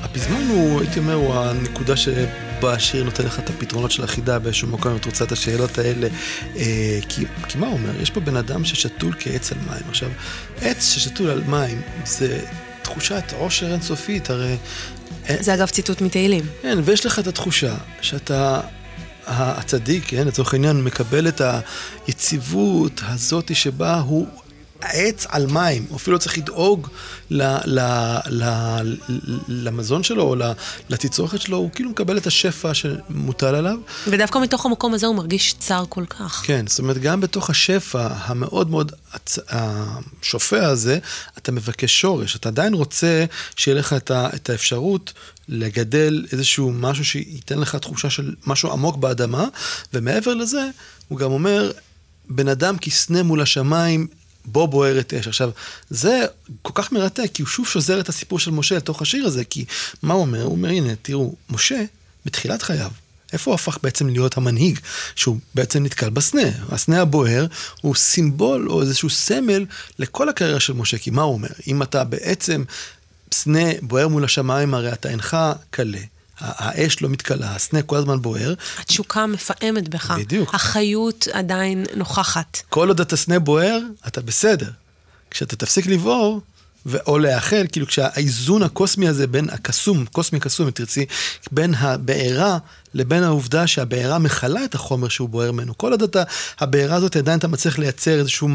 הפזמון 0.02 0.48
הוא, 0.48 0.80
הייתי 0.80 0.98
אומר, 0.98 1.14
הוא 1.14 1.34
הנקודה 1.34 1.96
שבה 2.62 2.74
השיר 2.74 3.04
נותן 3.04 3.24
לך 3.24 3.38
את 3.38 3.50
הפתרונות 3.50 3.90
של 3.90 4.04
החידה 4.04 4.38
באיזשהו 4.38 4.68
מקום, 4.68 4.92
אם 4.92 4.96
את 4.96 5.04
רוצה 5.04 5.24
את 5.24 5.32
השאלות 5.32 5.78
האלה. 5.78 6.08
אה, 6.56 6.98
כי, 7.08 7.24
כי 7.48 7.58
מה 7.58 7.66
הוא 7.66 7.72
אומר? 7.74 8.00
יש 8.00 8.10
פה 8.10 8.20
בן 8.20 8.36
אדם 8.36 8.64
ששתול 8.64 9.14
כעץ 9.18 9.52
על 9.52 9.58
מים. 9.58 9.82
עכשיו, 9.88 10.10
עץ 10.60 10.90
ששתול 10.90 11.30
על 11.30 11.42
מים 11.46 11.82
זה 12.04 12.40
תחושת 12.82 13.24
עושר 13.38 13.72
אינסופית, 13.72 14.30
הרי... 14.30 14.56
זה 15.40 15.54
אגב 15.54 15.68
ציטוט 15.68 16.00
מתהילים. 16.00 16.44
כן, 16.62 16.78
ויש 16.84 17.06
לך 17.06 17.18
את 17.18 17.26
התחושה 17.26 17.74
שאתה, 18.00 18.60
הצדיק, 19.26 20.04
כן, 20.06 20.26
לצורך 20.26 20.52
העניין, 20.52 20.84
מקבל 20.84 21.28
את 21.28 21.42
היציבות 22.06 23.00
הזאת 23.04 23.56
שבה 23.56 23.94
הוא 23.94 24.26
העץ 24.82 25.26
על 25.28 25.46
מים, 25.46 25.86
הוא 25.88 25.96
אפילו 25.96 26.14
לא 26.14 26.18
צריך 26.18 26.38
לדאוג 26.38 26.88
ל, 27.30 27.42
ל, 27.64 27.80
ל, 28.30 28.44
למזון 29.48 30.02
שלו 30.02 30.22
או 30.22 30.36
לתצרוכת 30.88 31.40
שלו, 31.40 31.56
הוא 31.56 31.70
כאילו 31.74 31.90
מקבל 31.90 32.18
את 32.18 32.26
השפע 32.26 32.74
שמוטל 32.74 33.54
עליו. 33.54 33.78
ודווקא 34.06 34.38
מתוך 34.38 34.66
המקום 34.66 34.94
הזה 34.94 35.06
הוא 35.06 35.16
מרגיש 35.16 35.54
צר 35.58 35.84
כל 35.88 36.04
כך. 36.06 36.42
כן, 36.46 36.66
זאת 36.66 36.78
אומרת, 36.78 36.98
גם 36.98 37.20
בתוך 37.20 37.50
השפע 37.50 38.08
המאוד 38.12 38.70
מאוד 38.70 38.92
הצ... 39.12 39.38
השופע 39.48 40.66
הזה, 40.66 40.98
אתה 41.38 41.52
מבקש 41.52 42.00
שורש. 42.00 42.36
אתה 42.36 42.48
עדיין 42.48 42.74
רוצה 42.74 43.24
שיהיה 43.56 43.78
לך 43.78 43.92
את, 43.92 44.10
ה... 44.10 44.28
את 44.34 44.50
האפשרות 44.50 45.12
לגדל 45.48 46.26
איזשהו 46.32 46.72
משהו 46.72 47.04
שייתן 47.04 47.58
לך 47.58 47.76
תחושה 47.76 48.10
של 48.10 48.34
משהו 48.46 48.72
עמוק 48.72 48.96
באדמה, 48.96 49.46
ומעבר 49.94 50.34
לזה, 50.34 50.68
הוא 51.08 51.18
גם 51.18 51.30
אומר, 51.30 51.72
בן 52.30 52.48
אדם 52.48 52.78
כסנה 52.78 53.22
מול 53.22 53.40
השמיים, 53.40 54.06
בו 54.44 54.66
בוערת 54.66 55.14
אש. 55.14 55.28
עכשיו, 55.28 55.50
זה 55.90 56.20
כל 56.62 56.72
כך 56.74 56.92
מרתק, 56.92 57.30
כי 57.34 57.42
הוא 57.42 57.48
שוב 57.48 57.66
שוזר 57.66 58.00
את 58.00 58.08
הסיפור 58.08 58.38
של 58.38 58.50
משה 58.50 58.76
לתוך 58.76 59.02
השיר 59.02 59.26
הזה, 59.26 59.44
כי 59.44 59.64
מה 60.02 60.14
הוא 60.14 60.20
אומר? 60.20 60.42
הוא 60.42 60.52
אומר, 60.52 60.68
הנה, 60.68 60.92
תראו, 61.02 61.34
משה, 61.50 61.84
בתחילת 62.26 62.62
חייו, 62.62 62.90
איפה 63.32 63.50
הוא 63.50 63.54
הפך 63.54 63.78
בעצם 63.82 64.08
להיות 64.08 64.36
המנהיג? 64.36 64.78
שהוא 65.14 65.38
בעצם 65.54 65.82
נתקל 65.84 66.10
בסנה. 66.10 66.50
הסנה 66.68 67.00
הבוער 67.00 67.46
הוא 67.80 67.94
סימבול 67.94 68.70
או 68.70 68.80
איזשהו 68.80 69.10
סמל 69.10 69.64
לכל 69.98 70.28
הקריירה 70.28 70.60
של 70.60 70.72
משה, 70.72 70.98
כי 70.98 71.10
מה 71.10 71.22
הוא 71.22 71.32
אומר? 71.32 71.48
אם 71.66 71.82
אתה 71.82 72.04
בעצם 72.04 72.64
סנה 73.32 73.70
בוער 73.82 74.08
מול 74.08 74.24
השמיים, 74.24 74.74
הרי 74.74 74.92
אתה 74.92 75.08
אינך 75.08 75.36
קלה. 75.70 75.98
האש 76.42 77.02
לא 77.02 77.08
מתכלה, 77.08 77.54
הסנה 77.54 77.82
כל 77.82 77.96
הזמן 77.96 78.22
בוער. 78.22 78.54
התשוקה 78.78 79.26
מפעמת 79.26 79.88
בך. 79.88 80.10
בדיוק. 80.10 80.54
החיות 80.54 81.28
עדיין 81.32 81.84
נוכחת. 81.96 82.62
כל 82.68 82.88
עוד 82.88 83.00
אתה 83.00 83.16
סנה 83.16 83.38
בוער, 83.38 83.78
אתה 84.06 84.20
בסדר. 84.20 84.70
כשאתה 85.30 85.56
תפסיק 85.56 85.86
לבעור, 85.86 86.40
או 87.06 87.18
לאחל, 87.18 87.66
כאילו 87.72 87.86
כשהאיזון 87.86 88.62
הקוסמי 88.62 89.08
הזה 89.08 89.26
בין 89.26 89.50
הקסום, 89.50 90.06
קוסמי 90.06 90.40
קסום, 90.40 90.66
אם 90.66 90.72
תרצי, 90.72 91.06
בין 91.52 91.74
הבעירה 91.74 92.58
לבין 92.94 93.22
העובדה 93.22 93.66
שהבעירה 93.66 94.18
מכלה 94.18 94.64
את 94.64 94.74
החומר 94.74 95.08
שהוא 95.08 95.28
בוער 95.28 95.52
ממנו. 95.52 95.78
כל 95.78 95.90
עוד 95.90 96.02
אתה, 96.02 96.22
הבעירה 96.60 96.96
הזאת 96.96 97.16
עדיין 97.16 97.38
אתה 97.38 97.48
מצליח 97.48 97.78
לייצר 97.78 98.18
איזשהו 98.18 98.48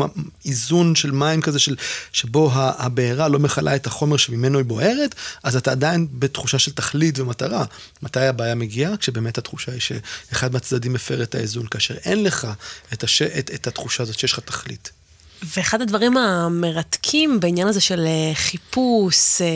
איזון 0.46 0.96
של 0.96 1.12
מים 1.12 1.41
כזה, 1.41 1.60
של, 1.60 1.75
שבו 2.12 2.51
הבעירה 2.53 3.27
לא 3.27 3.39
מכלה 3.39 3.75
את 3.75 3.88
החומר 3.88 4.17
שממנו 4.17 4.57
היא 4.57 4.65
בוערת, 4.65 5.15
אז 5.43 5.55
אתה 5.55 5.72
עדיין 5.72 6.07
בתחושה 6.12 6.60
של 6.60 6.72
תכלית 6.72 7.19
ומטרה. 7.19 7.65
מתי 8.01 8.19
הבעיה 8.19 8.55
מגיעה? 8.55 8.98
כשבאמת 8.98 9.38
התחושה 9.38 9.72
היא 9.72 9.81
שאחד 9.81 10.53
מהצדדים 10.53 10.93
מפר 10.93 11.24
את 11.24 11.36
האיזון, 11.36 11.67
כאשר 11.67 11.96
אין 11.96 12.24
לך 12.24 12.48
את, 12.93 13.03
הש... 13.03 13.22
את, 13.22 13.51
את 13.53 13.67
התחושה 13.67 14.03
הזאת 14.03 14.19
שיש 14.19 14.34
לך 14.34 14.39
תכלית. 14.39 14.97
ואחד 15.44 15.82
הדברים 15.82 16.17
המרתקים 16.17 17.39
בעניין 17.39 17.67
הזה 17.67 17.82
של 17.82 18.06
אה, 18.06 18.36
חיפוש 18.36 19.41
אה, 19.41 19.48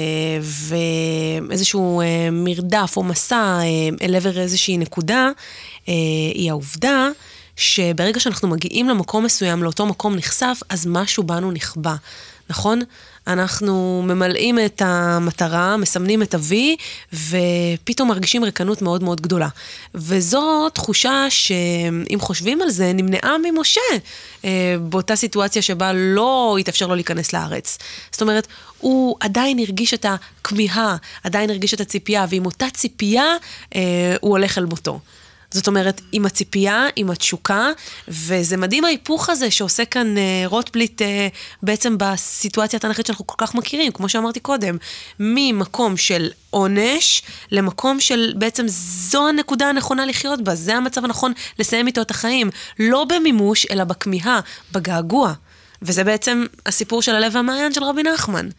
ואיזשהו 1.49 2.01
אה, 2.01 2.29
מרדף 2.31 2.93
או 2.97 3.03
מסע 3.03 3.59
אל 4.01 4.15
עבר 4.15 4.39
איזושהי 4.39 4.77
נקודה, 4.77 5.29
היא 6.33 6.49
העובדה 6.49 7.09
שברגע 7.55 8.19
שאנחנו 8.19 8.47
מגיעים 8.47 8.89
למקום 8.89 9.25
מסוים, 9.25 9.63
לאותו 9.63 9.85
מקום 9.85 10.15
נחשף, 10.15 10.61
אז 10.69 10.87
משהו 10.87 11.23
בנו 11.23 11.51
נכבה, 11.51 11.95
נכון? 12.51 12.81
אנחנו 13.27 14.03
ממלאים 14.05 14.59
את 14.65 14.81
המטרה, 14.85 15.77
מסמנים 15.77 16.21
את 16.21 16.33
ה-V, 16.33 16.53
ופתאום 17.13 18.09
מרגישים 18.09 18.43
ריקנות 18.43 18.81
מאוד 18.81 19.03
מאוד 19.03 19.21
גדולה. 19.21 19.47
וזו 19.95 20.69
תחושה 20.69 21.25
שאם 21.29 22.17
חושבים 22.19 22.61
על 22.61 22.69
זה, 22.69 22.93
נמנעה 22.93 23.35
ממשה 23.43 23.81
אה, 24.45 24.75
באותה 24.81 25.15
סיטואציה 25.15 25.61
שבה 25.61 25.93
לא 25.93 26.57
התאפשר 26.59 26.87
לו 26.87 26.95
להיכנס 26.95 27.33
לארץ. 27.33 27.77
זאת 28.11 28.21
אומרת, 28.21 28.47
הוא 28.77 29.15
עדיין 29.19 29.59
הרגיש 29.59 29.93
את 29.93 30.05
הכמיהה, 30.09 30.95
עדיין 31.23 31.49
הרגיש 31.49 31.73
את 31.73 31.81
הציפייה, 31.81 32.25
ועם 32.29 32.45
אותה 32.45 32.65
ציפייה 32.73 33.35
אה, 33.75 34.15
הוא 34.21 34.31
הולך 34.31 34.57
אל 34.57 34.65
מותו. 34.65 34.99
זאת 35.51 35.67
אומרת, 35.67 36.01
עם 36.11 36.25
הציפייה, 36.25 36.85
עם 36.95 37.09
התשוקה, 37.11 37.69
וזה 38.07 38.57
מדהים 38.57 38.85
ההיפוך 38.85 39.29
הזה 39.29 39.51
שעושה 39.51 39.85
כאן 39.85 40.17
אה, 40.17 40.43
רוטבליט 40.45 41.01
אה, 41.01 41.27
בעצם 41.63 41.95
בסיטואציה 41.97 42.77
התנ"כית 42.77 43.05
שאנחנו 43.05 43.27
כל 43.27 43.35
כך 43.37 43.55
מכירים, 43.55 43.91
כמו 43.91 44.09
שאמרתי 44.09 44.39
קודם, 44.39 44.77
ממקום 45.19 45.97
של 45.97 46.29
עונש 46.49 47.21
למקום 47.51 47.99
של 47.99 48.33
בעצם 48.35 48.65
זו 48.67 49.27
הנקודה 49.27 49.69
הנכונה 49.69 50.05
לחיות 50.05 50.43
בה, 50.43 50.55
זה 50.55 50.75
המצב 50.75 51.05
הנכון 51.05 51.33
לסיים 51.59 51.87
איתו 51.87 52.01
את 52.01 52.11
החיים, 52.11 52.49
לא 52.79 53.05
במימוש, 53.05 53.65
אלא 53.71 53.83
בכמיהה, 53.83 54.39
בגעגוע. 54.71 55.33
וזה 55.81 56.03
בעצם 56.03 56.45
הסיפור 56.65 57.01
של 57.01 57.15
הלב 57.15 57.35
והמעיין 57.35 57.73
של 57.73 57.83
רבי 57.83 58.03
נחמן. 58.03 58.49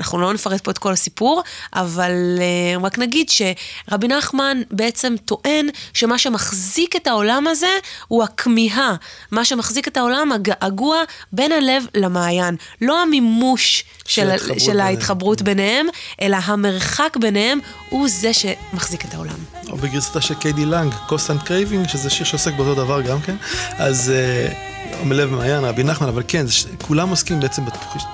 אנחנו 0.00 0.18
לא 0.18 0.32
נפרט 0.32 0.60
פה 0.60 0.70
את 0.70 0.78
כל 0.78 0.92
הסיפור, 0.92 1.42
אבל 1.74 2.12
uh, 2.38 2.84
רק 2.84 2.98
נגיד 2.98 3.28
שרבי 3.28 4.08
נחמן 4.08 4.62
בעצם 4.70 5.14
טוען 5.24 5.68
שמה 5.92 6.18
שמחזיק 6.18 6.96
את 6.96 7.06
העולם 7.06 7.46
הזה 7.46 7.70
הוא 8.08 8.22
הכמיהה. 8.24 8.94
מה 9.30 9.44
שמחזיק 9.44 9.88
את 9.88 9.96
העולם, 9.96 10.32
הגעגוע 10.32 10.96
בין 11.32 11.52
הלב 11.52 11.86
למעיין. 11.94 12.56
לא 12.80 13.02
המימוש 13.02 13.84
של, 14.06 14.30
של, 14.38 14.58
של 14.58 14.80
ההתחברות 14.80 15.42
ביניהם, 15.42 15.86
אלא 16.22 16.36
המרחק 16.44 17.16
ביניהם 17.20 17.58
הוא 17.88 18.08
זה 18.08 18.30
שמחזיק 18.32 19.04
את 19.04 19.14
העולם. 19.14 19.38
או 19.70 19.76
בגרסתה 19.76 20.20
של 20.20 20.34
קיי 20.34 20.52
די 20.52 20.64
לאנג, 20.64 20.94
Constant 21.06 21.42
Craving, 21.42 21.88
שזה 21.88 22.10
שיר 22.10 22.26
שעוסק 22.26 22.54
באותו 22.54 22.74
דבר 22.74 23.00
גם 23.02 23.20
כן. 23.20 23.36
אז... 23.78 24.12
אה... 24.12 24.74
מלב 25.04 25.30
מעיין, 25.30 25.64
רבי 25.64 25.84
נחמן, 25.84 26.08
אבל 26.08 26.22
כן, 26.28 26.46
כולם 26.82 27.08
עוסקים 27.08 27.40
בעצם 27.40 27.62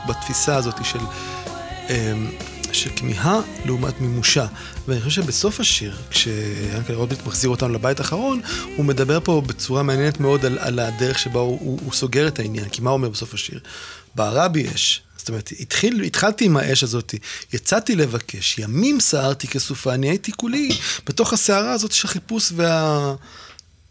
בתפיסה 0.08 0.56
הזאת 0.56 0.84
של 0.84 0.98
של 2.72 2.90
כמיהה 2.96 3.40
לעומת 3.64 4.00
מימושה. 4.00 4.46
ואני 4.88 5.00
חושב 5.00 5.22
שבסוף 5.22 5.60
השיר, 5.60 5.96
כשיאנקל 6.10 6.92
רוטבליט 6.92 7.26
מחזיר 7.26 7.50
אותנו 7.50 7.68
לבית 7.68 8.00
האחרון, 8.00 8.40
הוא 8.76 8.84
מדבר 8.84 9.18
פה 9.24 9.42
בצורה 9.46 9.82
מעניינת 9.82 10.20
מאוד 10.20 10.44
על, 10.44 10.58
על 10.58 10.78
הדרך 10.78 11.18
שבה 11.18 11.40
הוא, 11.40 11.58
הוא, 11.60 11.78
הוא 11.84 11.92
סוגר 11.92 12.28
את 12.28 12.38
העניין. 12.38 12.68
כי 12.68 12.80
מה 12.80 12.90
הוא 12.90 12.96
אומר 12.96 13.08
בסוף 13.08 13.34
השיר? 13.34 13.60
בערה 14.14 14.48
בי 14.48 14.66
אש. 14.74 15.02
זאת 15.16 15.28
אומרת, 15.28 15.52
התחיל, 15.60 16.02
התחלתי 16.02 16.44
עם 16.44 16.56
האש 16.56 16.82
הזאת, 16.82 17.14
יצאתי 17.52 17.96
לבקש, 17.96 18.58
ימים 18.58 19.00
סערתי 19.00 19.48
כסופה, 19.48 19.94
אני 19.94 20.08
הייתי 20.08 20.32
כולי 20.32 20.68
בתוך 21.06 21.32
הסערה 21.32 21.72
הזאת 21.72 21.92
של 21.92 22.08
החיפוש 22.08 22.52
וה... 22.56 23.14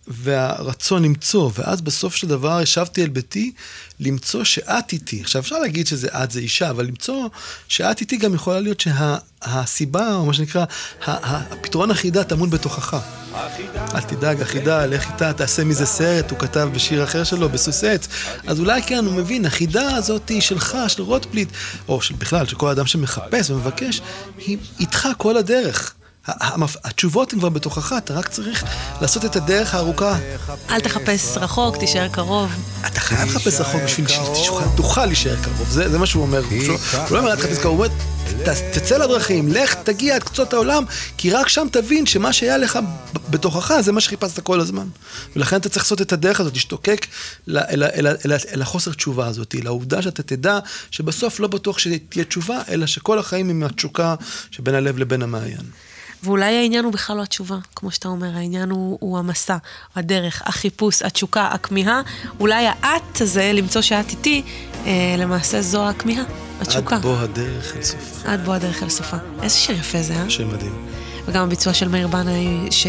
והרצון 0.10 1.04
למצוא, 1.04 1.52
ואז 1.56 1.82
בסוף 1.82 2.16
של 2.16 2.28
דבר 2.28 2.62
ישבתי 2.62 3.04
אל 3.04 3.10
ביתי 3.10 3.52
למצוא 4.00 4.44
שאת 4.44 4.94
איתי. 4.94 5.22
עכשיו 5.22 5.42
אפשר 5.42 5.60
להגיד 5.60 5.88
שזה 5.88 6.08
את 6.24 6.32
זה 6.32 6.40
אישה, 6.40 6.70
אבל 6.70 6.86
למצוא 6.86 7.28
שאת 7.68 8.02
איתי 8.02 8.18
גם 8.18 8.34
יכולה 8.34 8.60
להיות 8.60 8.80
שהסיבה, 8.80 10.00
שה, 10.00 10.16
או 10.16 10.26
מה 10.26 10.34
שנקרא, 10.34 10.66
הפתרון 11.06 11.92
החידה 11.92 12.24
טמון 12.24 12.50
בתוכך. 12.50 12.98
אל 13.96 14.02
תדאג, 14.02 14.42
החידה, 14.42 14.86
לך 14.86 15.12
איתה, 15.14 15.34
תעשה 15.34 15.64
מזה 15.64 15.86
סרט, 15.86 16.32
הוא 16.32 16.40
כתב 16.40 16.70
בשיר 16.74 17.04
אחר 17.04 17.24
שלו, 17.24 17.50
בסוס 17.50 17.84
עץ. 17.84 18.08
אז 18.48 18.60
אולי 18.60 18.84
כן, 18.84 19.06
הוא 19.06 19.14
מבין, 19.14 19.46
החידה 19.46 19.96
הזאת 19.96 20.30
היא 20.30 20.42
שלך, 20.42 20.78
של 20.88 21.02
רוטבליט, 21.02 21.50
או 21.88 22.02
של 22.02 22.16
בכלל, 22.16 22.46
של 22.46 22.56
כל 22.56 22.70
אדם 22.70 22.86
שמחפש 22.86 23.50
ומבקש, 23.50 24.02
היא 24.38 24.58
איתך 24.80 25.08
כל 25.18 25.38
הדרך. 25.38 25.94
התשובות 26.84 27.34
הן 27.34 27.40
כבר 27.40 27.50
בתוכך, 27.50 27.94
אתה 27.98 28.14
רק 28.14 28.28
צריך 28.28 28.64
לעשות 29.02 29.26
את 29.26 29.36
הדרך 29.36 29.76
הארוכה. 29.76 30.18
אל 30.70 30.80
תחפש 30.80 31.38
רחוק, 31.38 31.78
תישאר 31.78 32.08
קרוב. 32.08 32.52
אתה 32.88 33.00
חייב 33.00 33.30
לחפש 33.30 33.62
רחוק 33.62 33.82
בשביל 33.84 34.08
שתוכל 34.08 35.06
להישאר 35.06 35.36
קרוב, 35.42 35.70
זה 35.70 35.98
מה 35.98 36.06
שהוא 36.06 36.24
אומר. 36.24 36.44
הוא 36.44 36.78
לא 37.12 37.20
אומר, 37.20 37.32
אל 37.32 37.36
תחפש 37.36 37.58
קרוב, 37.58 37.82
הוא 37.82 37.86
אומר, 37.86 37.96
תצא 38.74 38.98
לדרכים, 38.98 39.48
לך, 39.54 39.74
תגיע 39.74 40.16
עד 40.16 40.24
קצות 40.24 40.54
העולם, 40.54 40.84
כי 41.18 41.32
רק 41.32 41.50
שם 41.50 41.68
תבין 41.72 42.06
שמה 42.06 42.34
שהיה 42.34 42.58
לך 42.58 42.80
בתוכך 43.30 43.74
זה 43.82 43.92
מה 43.92 44.02
שחיפשת 44.02 44.40
כל 44.40 44.60
הזמן. 44.60 44.88
ולכן 45.36 45.56
אתה 45.56 45.70
צריך 45.70 45.86
לעשות 45.86 46.02
את 46.02 46.14
הדרך 46.14 46.40
הזאת, 46.40 46.54
להשתוקק 46.54 47.06
אל 48.54 48.62
החוסר 48.62 48.94
תשובה 48.94 49.28
הזאת, 49.28 49.56
לעובדה 49.64 50.02
שאתה 50.02 50.24
תדע 50.24 50.60
שבסוף 50.92 51.40
לא 51.40 51.48
בטוח 51.48 51.80
שתהיה 51.80 52.26
תשובה, 52.26 52.62
אלא 52.70 52.86
שכל 52.86 53.20
החיים 53.20 53.50
הם 53.50 53.64
התשוקה 53.64 54.16
שבין 54.52 54.76
הלב 54.76 54.98
לבין 54.98 55.22
המעיין. 55.22 55.89
ואולי 56.24 56.58
העניין 56.58 56.86
הוא 56.86 56.94
בכלל 56.94 57.18
לא 57.18 57.24
התשובה, 57.24 57.58
כמו 57.76 57.92
שאתה 57.92 58.08
אומר, 58.08 58.28
העניין 58.36 58.70
הוא, 58.70 58.98
הוא 59.02 59.20
המסע, 59.20 59.58
הדרך, 59.96 60.42
החיפוש, 60.46 61.02
התשוקה, 61.02 61.48
הכמיהה. 61.52 62.02
אולי 62.40 62.66
האט 62.68 63.22
הזה, 63.22 63.52
למצוא 63.54 63.82
שאת 63.82 64.10
איתי, 64.10 64.42
אה, 64.86 65.16
למעשה 65.18 65.62
זו 65.62 65.90
הכמיהה, 65.90 66.24
התשוקה. 66.62 66.96
עד 66.96 67.02
בוא 67.02 67.18
הדרך 67.20 67.76
אל 67.78 67.84
סופה. 67.84 68.32
עד 68.32 68.46
בוא 68.46 68.54
הדרך 68.54 68.84
אל 68.84 68.90
סופה. 68.90 69.18
איזה 69.42 69.56
שיר 69.56 69.76
יפה 69.76 70.02
זה, 70.02 70.14
אה? 70.14 70.30
שיר 70.30 70.48
מדהים. 70.48 70.86
וגם 71.26 71.44
הביצוע 71.44 71.74
של 71.74 71.88
מאיר 71.88 72.08
בנאי, 72.08 72.68
ש- 72.72 72.88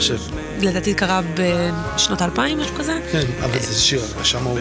שלדעתי 0.00 0.94
קרה 0.94 1.20
בשנות 1.34 2.20
האלפיים, 2.20 2.58
משהו 2.60 2.74
כזה. 2.76 2.98
כן, 3.12 3.24
אבל 3.44 3.58
זה 3.60 3.80
שיר, 3.80 4.02
שם 4.22 4.44
הוא 4.44 4.58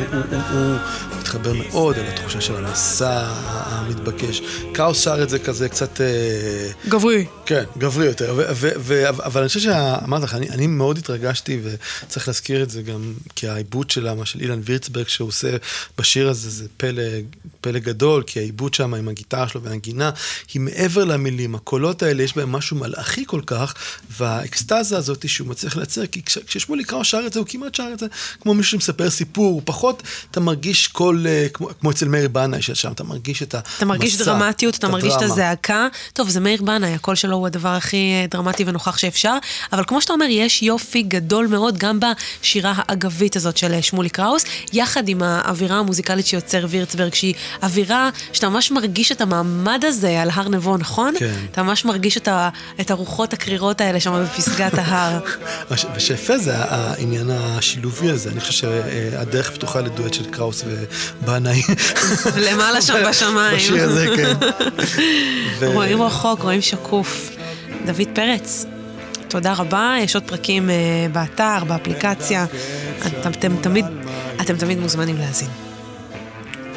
מתחבר 1.30 1.54
מאוד 1.54 1.98
אל 1.98 2.06
התחושה 2.06 2.42
של 2.42 2.66
המסע 2.66 3.34
המתבקש. 3.46 4.42
קראוס 4.74 5.04
שר 5.04 5.24
את 5.24 5.30
זה 5.30 5.40
כזה 5.40 5.70
קצת... 5.70 6.02
אה, 6.02 6.72
גברי. 6.90 7.26
כן, 7.46 7.64
גברי 7.78 8.06
יותר, 8.06 8.34
ו- 8.38 8.44
ו- 8.56 8.72
ו- 8.78 9.10
אבל 9.10 9.42
אני 9.42 9.48
חושב 9.48 9.60
שאמרתי 9.60 10.24
לך, 10.24 10.36
אני, 10.36 10.50
אני 10.50 10.68
מאוד 10.68 10.98
התרגשתי, 10.98 11.60
וצריך 11.64 12.28
להזכיר 12.28 12.64
את 12.64 12.70
זה 12.70 12.82
גם, 12.82 13.14
כי 13.36 13.48
העיבוד 13.48 13.90
שלה, 13.90 14.14
של 14.26 14.42
אילן 14.42 14.60
וירצברג, 14.64 15.08
שהוא 15.08 15.28
עושה 15.28 15.58
בשיר 15.98 16.30
הזה, 16.30 16.50
זה 16.50 16.68
פלא, 16.78 17.04
פלא 17.62 17.80
גדול, 17.80 18.24
כי 18.24 18.40
העיבוד 18.40 18.74
שם 18.74 18.94
עם 18.94 19.08
הגיטרה 19.08 19.48
שלו 19.48 19.62
והנגינה, 19.62 20.12
היא 20.54 20.62
מעבר 20.62 21.06
למילים, 21.06 21.56
הקולות 21.56 22.04
האלה, 22.04 22.24
יש 22.24 22.36
בהם 22.36 22.52
משהו 22.52 22.78
מלאכי 22.78 23.24
כל 23.28 23.42
כך, 23.46 23.74
והאקסטזה 24.18 24.98
הזאת 24.98 25.30
שהוא 25.30 25.48
מצליח 25.48 25.76
לייצר, 25.76 26.06
כי 26.06 26.24
כש, 26.24 26.38
כששמולי 26.38 26.84
קראו 26.84 27.04
שר 27.04 27.24
את 27.28 27.34
זה, 27.34 27.40
הוא 27.40 27.48
כמעט 27.48 27.76
שר 27.76 27.90
את 27.94 28.00
זה 28.00 28.06
כמו 28.42 28.54
מישהו 28.54 28.72
שמספר 28.72 29.10
סיפור, 29.10 29.62
פחות, 29.66 30.04
אתה 30.32 30.40
מרגיש 30.40 30.88
קול, 30.88 31.19
אה, 31.28 31.48
כמו, 31.54 31.70
כמו 31.82 31.92
אצל 31.92 32.08
מאיר 32.08 32.28
בנאי 32.28 32.62
שם, 32.62 32.92
אתה 32.92 33.04
מרגיש 33.04 33.44
את 33.44 33.56
המסע, 33.56 33.78
אתה 33.78 33.86
מרגיש 33.86 34.18
דרמטיות, 34.18 34.76
אתה 34.76 34.88
מרגיש 34.88 35.14
את 35.18 35.22
הזעקה. 35.22 35.88
טוב, 36.14 36.30
זה 36.30 36.40
מאיר 36.40 36.62
בנאי, 36.62 36.94
הקול 36.94 37.16
שלו 37.16 37.36
הוא 37.36 37.48
הדבר 37.48 37.70
הכי 37.70 37.98
אה, 37.98 38.26
דרמטי 38.32 38.64
ונוכח 38.68 38.98
שאפשר, 38.98 39.38
אבל 39.74 39.84
כמו 39.88 40.02
שאתה 40.02 40.14
אומר, 40.14 40.26
יש 40.30 40.64
יופי 40.64 41.02
גדול 41.02 41.48
מאוד 41.48 41.78
גם 41.78 42.00
בשירה 42.00 42.74
האגבית 42.76 43.36
הזאת 43.36 43.58
של 43.58 43.74
אה, 43.74 43.82
שמולי 43.82 44.10
קראוס, 44.10 44.46
יחד 44.74 45.10
עם 45.10 45.24
האווירה 45.24 45.78
המוזיקלית 45.78 46.26
שיוצר 46.26 46.66
וירצברג, 46.70 47.14
שהיא 47.14 47.34
אווירה 47.64 48.10
שאתה 48.34 48.50
ממש 48.50 48.72
מרגיש 48.72 49.12
את 49.12 49.22
המעמד 49.22 49.84
הזה 49.88 50.22
על 50.22 50.30
הר 50.34 50.50
נבו, 50.50 50.78
נכון? 50.78 51.14
כן. 51.20 51.34
אתה 51.52 51.64
ממש 51.64 51.86
מרגיש 51.86 52.18
את, 52.18 52.28
ה, 52.28 52.50
את 52.80 52.92
הרוחות 52.92 53.34
הקרירות 53.34 53.82
האלה 53.82 54.00
שם 54.00 54.24
בפסגת 54.24 54.74
ההר. 54.74 55.20
מה 55.70 56.00
שיפה 56.00 56.38
זה 56.38 56.54
העניין 56.56 57.30
השילובי 57.30 58.10
הזה, 58.10 58.30
אני 58.30 58.40
חושב 58.40 58.52
שהדרך 58.52 59.52
פתוחה 59.52 59.82
לדואט 59.82 60.14
של 60.14 60.26
קראוס 60.26 60.64
ובנאי. 61.24 61.62
למעלה 62.36 62.82
שם 62.82 63.04
בשמיים. 63.10 63.58
בשיר 63.58 63.84
הזה, 63.84 64.08
כן. 64.16 64.34
ו... 65.60 65.72
רואים 65.76 66.02
רחוק, 66.02 66.42
רואים 66.42 66.62
שקוף. 66.62 67.30
דוד 67.86 68.08
פרץ, 68.14 68.66
תודה 69.28 69.54
רבה, 69.54 69.96
יש 70.00 70.16
עוד 70.16 70.24
פרקים 70.24 70.70
uh, 70.70 71.14
באתר, 71.14 71.64
באפליקציה. 71.68 72.46
אתם, 73.08 73.32
אתם, 73.32 73.56
תמיד, 73.62 73.86
אתם 74.42 74.58
תמיד 74.58 74.80
מוזמנים 74.80 75.18
להאזין. 75.18 75.50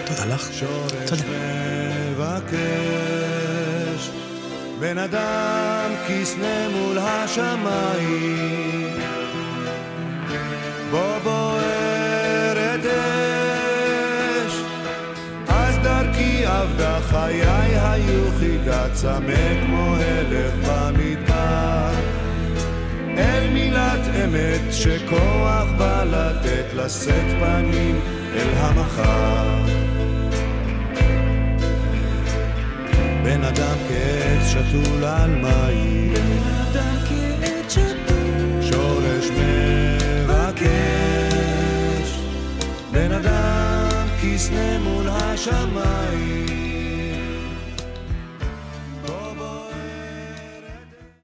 תודה 0.05 0.35
לך. 0.35 0.49
תודה. 1.07 1.23
בן 4.83 4.99
אדם 4.99 5.91
כסנה 6.09 6.69
מול 6.69 6.99
השמיים, 6.99 8.97
בו 10.91 11.03
בוערת 11.23 11.32
עבדה 16.63 17.01
חיי 17.01 17.43
היו 17.79 18.31
חידה 18.39 18.89
צמא 18.93 19.65
כמו 19.65 19.95
הלך 19.97 20.55
במדבר, 20.55 21.91
אל 23.17 23.51
מילת 23.53 24.01
אמת 24.25 24.61
שכוח 24.71 25.67
בא 25.79 26.05
לתת 26.05 26.75
לשאת 26.75 27.41
פנים 27.41 28.01
אל 28.35 28.49
המחר. 28.57 29.63
בן 33.25 33.45
אדם 33.45 33.77
כעץ 33.89 34.49
שתול 34.49 35.05
על 35.05 35.31
מים. 35.31 36.15
בן 36.15 36.49
אדם 36.71 36.97
כעץ 37.09 37.73
שתול. 37.73 38.63
שורש 38.63 39.29
מבקש. 40.27 40.69
בן 42.93 43.13
אדם 43.13 43.72
כסנה 44.23 44.79
מול 44.79 45.09
השמיים. 45.09 46.62